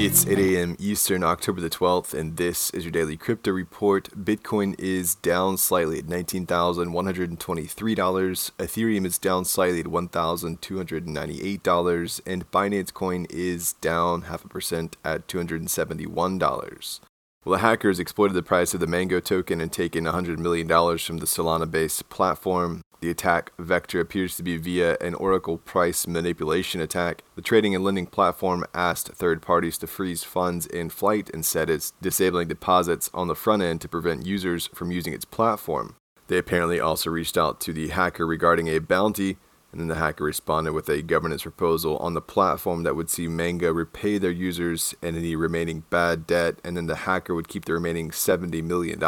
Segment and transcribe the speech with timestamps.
[0.00, 0.76] It's 8 a.m.
[0.78, 4.08] Eastern, October the 12th, and this is your daily crypto report.
[4.10, 7.36] Bitcoin is down slightly at $19,123.
[7.36, 12.20] Ethereum is down slightly at $1,298.
[12.24, 17.00] And Binance Coin is down half a percent at $271.
[17.44, 21.18] Well, the hackers exploited the price of the Mango token and taken $100 million from
[21.18, 22.82] the Solana based platform.
[23.00, 27.22] The attack vector appears to be via an Oracle price manipulation attack.
[27.36, 31.70] The trading and lending platform asked third parties to freeze funds in flight and said
[31.70, 35.94] it's disabling deposits on the front end to prevent users from using its platform.
[36.26, 39.38] They apparently also reached out to the hacker regarding a bounty
[39.78, 43.28] and then the hacker responded with a governance proposal on the platform that would see
[43.28, 47.64] Mango repay their users and any remaining bad debt, and then the hacker would keep
[47.64, 49.00] the remaining $70 million,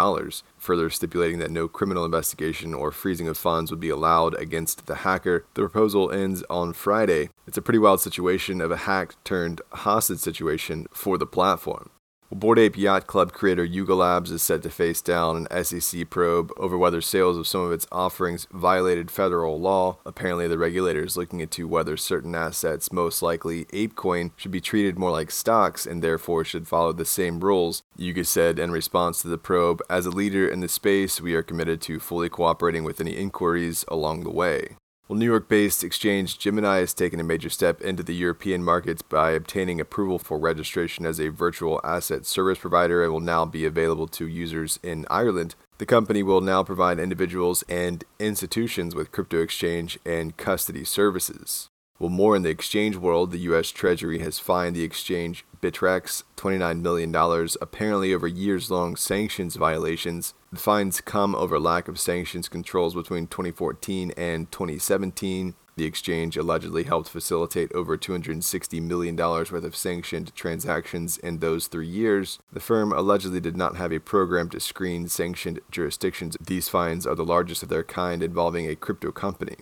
[0.56, 4.96] further stipulating that no criminal investigation or freezing of funds would be allowed against the
[4.96, 5.44] hacker.
[5.54, 7.30] The proposal ends on Friday.
[7.48, 11.90] It's a pretty wild situation of a hack turned hostage situation for the platform.
[12.32, 16.52] Bored Ape Yacht Club creator Yuga Labs is set to face down an SEC probe
[16.56, 19.98] over whether sales of some of its offerings violated federal law.
[20.06, 24.96] Apparently, the regulator is looking into whether certain assets, most likely ApeCoin, should be treated
[24.96, 27.82] more like stocks and therefore should follow the same rules.
[27.96, 31.42] Yuga said in response to the probe, As a leader in the space, we are
[31.42, 34.76] committed to fully cooperating with any inquiries along the way.
[35.10, 39.02] Well, New York based exchange Gemini has taken a major step into the European markets
[39.02, 43.64] by obtaining approval for registration as a virtual asset service provider and will now be
[43.64, 45.56] available to users in Ireland.
[45.78, 51.70] The company will now provide individuals and institutions with crypto exchange and custody services.
[52.00, 53.70] Well, more in the exchange world, the U.S.
[53.70, 57.14] Treasury has fined the exchange Bittrex $29 million,
[57.60, 60.32] apparently over years long sanctions violations.
[60.50, 65.52] The fines come over lack of sanctions controls between 2014 and 2017.
[65.76, 71.86] The exchange allegedly helped facilitate over $260 million worth of sanctioned transactions in those three
[71.86, 72.38] years.
[72.50, 76.38] The firm allegedly did not have a program to screen sanctioned jurisdictions.
[76.40, 79.56] These fines are the largest of their kind involving a crypto company.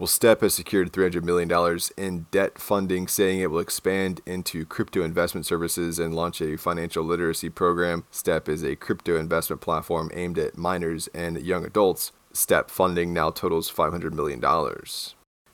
[0.00, 5.02] Well, STEP has secured $300 million in debt funding, saying it will expand into crypto
[5.02, 8.04] investment services and launch a financial literacy program.
[8.10, 12.12] STEP is a crypto investment platform aimed at minors and young adults.
[12.32, 14.40] STEP funding now totals $500 million.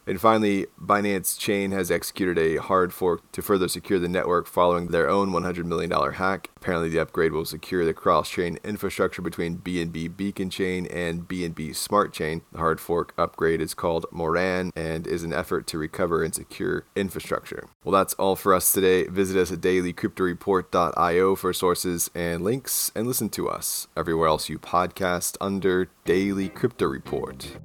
[0.06, 4.88] And finally, Binance Chain has executed a hard fork to further secure the network following
[4.88, 6.50] their own $100 million hack.
[6.56, 12.12] Apparently, the upgrade will secure the cross-chain infrastructure between BNB Beacon Chain and BNB Smart
[12.12, 12.42] Chain.
[12.52, 16.84] The hard fork upgrade is called Moran and is an effort to recover and secure
[16.94, 17.68] infrastructure.
[17.82, 19.08] Well, that's all for us today.
[19.08, 24.58] Visit us at dailycryptoreport.io for sources and links, and listen to us everywhere else you
[24.58, 27.58] podcast under Daily Crypto Report.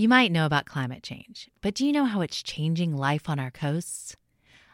[0.00, 3.40] You might know about climate change, but do you know how it's changing life on
[3.40, 4.14] our coasts?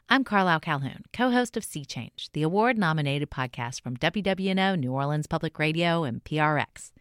[0.07, 4.93] I'm Carlyle Calhoun, co host of Sea Change, the award nominated podcast from WWNO, New
[4.93, 6.93] Orleans Public Radio, and PRX.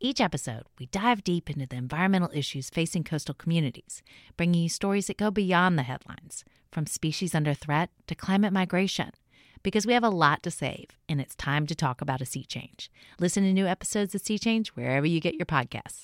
[0.00, 4.02] Each episode, we dive deep into the environmental issues facing coastal communities,
[4.36, 9.12] bringing you stories that go beyond the headlines, from species under threat to climate migration.
[9.62, 12.44] Because we have a lot to save, and it's time to talk about a sea
[12.44, 12.90] change.
[13.18, 16.00] Listen to new episodes of Sea Change wherever you get your podcasts.